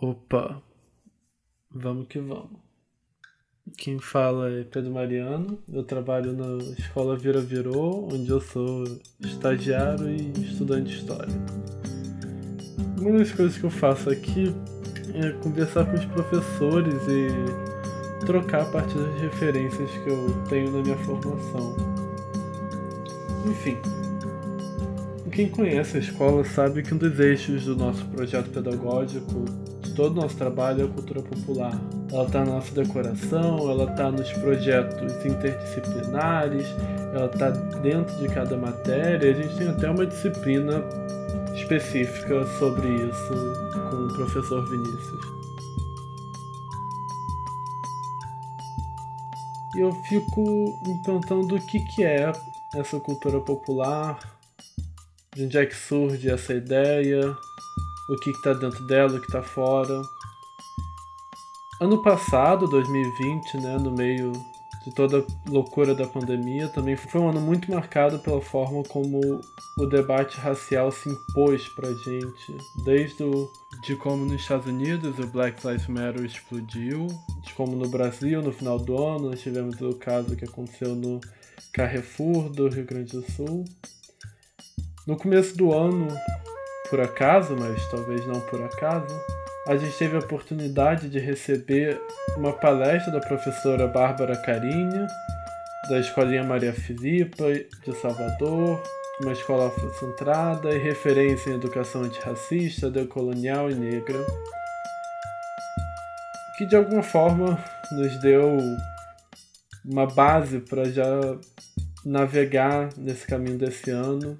Opa, 0.00 0.62
vamos 1.68 2.06
que 2.06 2.20
vamos. 2.20 2.50
Quem 3.76 3.98
fala 3.98 4.48
é 4.48 4.62
Pedro 4.62 4.92
Mariano, 4.92 5.58
eu 5.68 5.82
trabalho 5.82 6.32
na 6.34 6.62
Escola 6.78 7.16
Vira 7.16 7.40
Virou, 7.40 8.08
onde 8.12 8.30
eu 8.30 8.40
sou 8.40 8.84
estagiário 9.18 10.08
e 10.08 10.30
estudante 10.40 10.90
de 10.90 10.96
História. 10.98 11.34
Uma 12.96 13.18
das 13.18 13.32
coisas 13.32 13.58
que 13.58 13.64
eu 13.64 13.70
faço 13.70 14.08
aqui 14.08 14.54
é 15.14 15.32
conversar 15.42 15.84
com 15.84 15.96
os 15.96 16.04
professores 16.04 17.02
e 17.08 18.24
trocar 18.24 18.62
a 18.62 18.66
partir 18.66 18.96
das 18.98 19.20
referências 19.20 19.90
que 19.90 20.10
eu 20.10 20.44
tenho 20.48 20.70
na 20.70 20.80
minha 20.80 20.96
formação. 20.98 21.74
Enfim, 23.44 23.76
quem 25.32 25.48
conhece 25.48 25.96
a 25.96 26.00
escola 26.00 26.44
sabe 26.44 26.84
que 26.84 26.94
um 26.94 26.98
dos 26.98 27.18
eixos 27.18 27.64
do 27.64 27.74
nosso 27.74 28.04
projeto 28.06 28.50
pedagógico, 28.50 29.44
todo 29.98 30.16
o 30.16 30.22
nosso 30.22 30.36
trabalho, 30.36 30.82
é 30.82 30.84
a 30.84 30.88
cultura 30.88 31.20
popular. 31.20 31.76
Ela 32.12 32.24
está 32.24 32.44
na 32.44 32.52
nossa 32.52 32.72
decoração, 32.72 33.68
ela 33.68 33.90
está 33.90 34.12
nos 34.12 34.32
projetos 34.34 35.12
interdisciplinares, 35.26 36.68
ela 37.12 37.26
está 37.26 37.50
dentro 37.50 38.16
de 38.18 38.28
cada 38.28 38.56
matéria. 38.56 39.32
A 39.32 39.34
gente 39.34 39.56
tem 39.56 39.68
até 39.68 39.90
uma 39.90 40.06
disciplina 40.06 40.84
específica 41.52 42.46
sobre 42.60 42.86
isso 42.88 43.34
com 43.90 43.96
o 43.96 44.14
professor 44.14 44.64
Vinícius. 44.70 45.26
E 49.74 49.80
eu 49.80 49.92
fico 50.04 50.80
me 50.86 51.02
perguntando 51.02 51.56
o 51.56 51.60
que, 51.60 51.80
que 51.80 52.04
é 52.04 52.30
essa 52.76 53.00
cultura 53.00 53.40
popular, 53.40 54.20
de 55.34 55.44
onde 55.44 55.58
é 55.58 55.66
que 55.66 55.74
surge 55.74 56.30
essa 56.30 56.54
ideia, 56.54 57.36
o 58.08 58.16
que 58.16 58.30
está 58.30 58.52
dentro 58.52 58.84
dela, 58.84 59.16
o 59.16 59.20
que 59.20 59.26
está 59.26 59.42
fora. 59.42 60.02
Ano 61.80 62.02
passado, 62.02 62.66
2020, 62.66 63.58
né, 63.58 63.78
no 63.78 63.92
meio 63.92 64.32
de 64.84 64.94
toda 64.94 65.18
a 65.18 65.50
loucura 65.50 65.94
da 65.94 66.06
pandemia, 66.06 66.68
também 66.68 66.96
foi 66.96 67.20
um 67.20 67.28
ano 67.28 67.40
muito 67.40 67.70
marcado 67.70 68.18
pela 68.18 68.40
forma 68.40 68.82
como 68.84 69.20
o 69.76 69.86
debate 69.86 70.38
racial 70.38 70.90
se 70.90 71.08
impôs 71.08 71.68
pra 71.68 71.92
gente, 71.92 72.56
desde 72.84 73.22
o, 73.22 73.48
de 73.82 73.94
como 73.96 74.24
nos 74.24 74.40
Estados 74.40 74.66
Unidos 74.66 75.18
o 75.18 75.26
Black 75.26 75.64
Lives 75.66 75.86
Matter 75.86 76.24
explodiu, 76.24 77.06
de 77.44 77.54
como 77.54 77.76
no 77.76 77.88
Brasil, 77.88 78.42
no 78.42 78.52
final 78.52 78.78
do 78.78 79.00
ano, 79.00 79.30
nós 79.30 79.40
tivemos 79.40 79.80
o 79.80 79.94
caso 79.94 80.34
que 80.34 80.44
aconteceu 80.44 80.94
no 80.94 81.20
Carrefour 81.72 82.48
do 82.48 82.68
Rio 82.68 82.84
Grande 82.84 83.12
do 83.12 83.30
Sul, 83.30 83.64
no 85.06 85.16
começo 85.16 85.56
do 85.56 85.72
ano, 85.72 86.08
por 86.88 87.00
acaso, 87.00 87.56
mas 87.56 87.86
talvez 87.88 88.26
não 88.26 88.40
por 88.40 88.62
acaso, 88.62 89.14
a 89.66 89.76
gente 89.76 89.96
teve 89.96 90.16
a 90.16 90.20
oportunidade 90.20 91.08
de 91.08 91.18
receber 91.18 92.00
uma 92.36 92.52
palestra 92.52 93.12
da 93.12 93.20
professora 93.20 93.86
Bárbara 93.86 94.36
Carinha, 94.36 95.06
da 95.88 95.98
Escolinha 95.98 96.42
Maria 96.42 96.72
Filipa, 96.72 97.44
de 97.52 97.94
Salvador, 98.00 98.82
uma 99.20 99.32
escola 99.32 99.68
afrocentrada 99.68 100.74
e 100.74 100.78
referência 100.78 101.50
em 101.50 101.54
educação 101.54 102.02
antirracista, 102.02 102.90
decolonial 102.90 103.70
e 103.70 103.74
negra, 103.74 104.24
que 106.56 106.66
de 106.66 106.76
alguma 106.76 107.02
forma 107.02 107.62
nos 107.92 108.18
deu 108.20 108.56
uma 109.84 110.06
base 110.06 110.60
para 110.60 110.84
já 110.84 111.04
navegar 112.04 112.88
nesse 112.96 113.26
caminho 113.26 113.58
desse 113.58 113.90
ano 113.90 114.38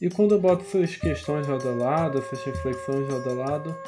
e 0.00 0.10
quando 0.10 0.34
eu 0.34 0.40
boto 0.40 0.64
essas 0.64 0.96
questões 0.96 1.46
lado 1.46 1.68
a 1.68 1.72
lado, 1.72 2.18
essas 2.18 2.42
reflexões 2.42 3.08
lado 3.08 3.30
a 3.30 3.32
lado, 3.32 3.78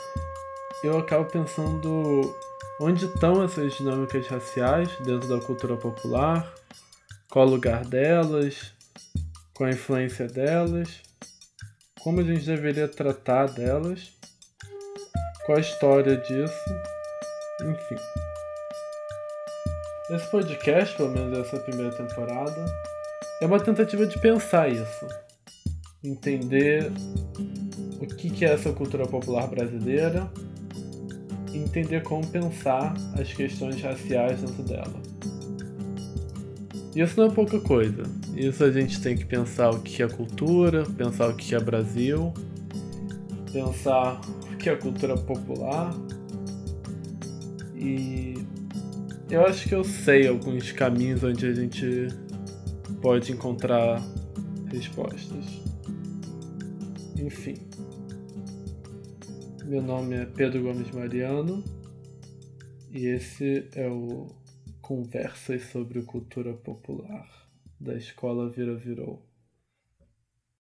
eu 0.84 0.98
acabo 0.98 1.24
pensando 1.24 2.34
onde 2.80 3.06
estão 3.06 3.42
essas 3.42 3.74
dinâmicas 3.74 4.26
raciais 4.28 4.88
dentro 5.00 5.28
da 5.28 5.44
cultura 5.44 5.76
popular, 5.76 6.52
qual 7.30 7.46
o 7.46 7.50
lugar 7.50 7.84
delas, 7.84 8.72
qual 9.52 9.68
a 9.68 9.72
influência 9.72 10.28
delas, 10.28 11.02
como 12.00 12.20
a 12.20 12.24
gente 12.24 12.46
deveria 12.46 12.86
tratar 12.86 13.46
delas, 13.46 14.12
qual 15.44 15.58
a 15.58 15.60
história 15.60 16.16
disso, 16.16 16.70
enfim. 17.62 17.96
Esse 20.10 20.30
podcast, 20.30 20.96
pelo 20.96 21.10
menos 21.10 21.36
essa 21.36 21.58
primeira 21.58 21.90
temporada, 21.90 22.64
é 23.40 23.46
uma 23.46 23.58
tentativa 23.58 24.06
de 24.06 24.20
pensar 24.20 24.68
isso 24.68 25.06
entender 26.08 26.90
o 28.00 28.06
que 28.06 28.44
é 28.44 28.52
essa 28.52 28.72
cultura 28.72 29.06
popular 29.06 29.46
brasileira 29.48 30.30
e 31.52 31.58
entender 31.58 32.02
como 32.02 32.26
pensar 32.26 32.94
as 33.18 33.32
questões 33.32 33.80
raciais 33.80 34.40
dentro 34.40 34.62
dela. 34.62 34.94
Isso 36.94 37.20
não 37.20 37.26
é 37.26 37.30
pouca 37.30 37.60
coisa. 37.60 38.04
Isso 38.34 38.64
a 38.64 38.70
gente 38.70 39.00
tem 39.00 39.16
que 39.16 39.24
pensar 39.24 39.70
o 39.70 39.80
que 39.80 40.02
é 40.02 40.08
cultura, 40.08 40.84
pensar 40.84 41.28
o 41.28 41.34
que 41.34 41.54
é 41.54 41.60
Brasil, 41.60 42.32
pensar 43.52 44.20
o 44.52 44.56
que 44.56 44.70
é 44.70 44.76
cultura 44.76 45.16
popular. 45.16 45.94
E 47.74 48.34
eu 49.30 49.44
acho 49.44 49.68
que 49.68 49.74
eu 49.74 49.84
sei 49.84 50.26
alguns 50.26 50.72
caminhos 50.72 51.22
onde 51.22 51.46
a 51.46 51.54
gente 51.54 52.08
pode 53.02 53.32
encontrar 53.32 54.02
respostas. 54.70 55.44
Enfim. 57.18 57.56
Meu 59.64 59.82
nome 59.82 60.14
é 60.16 60.26
Pedro 60.26 60.62
Gomes 60.62 60.90
Mariano 60.92 61.64
e 62.90 63.06
esse 63.06 63.68
é 63.74 63.88
o 63.88 64.28
Conversas 64.80 65.64
sobre 65.70 66.02
Cultura 66.02 66.52
Popular 66.52 67.48
da 67.80 67.96
Escola 67.96 68.48
Vira 68.50 68.76
Virou. 68.76 69.22